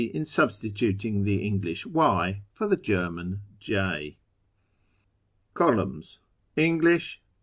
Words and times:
in 0.03 0.25
substituting 0.25 1.25
the 1.25 1.45
English 1.45 1.85
y 1.85 2.41
for 2.51 2.65
the 2.67 2.75
German 2.75 3.39
j} 3.59 4.17
English. 6.55 7.21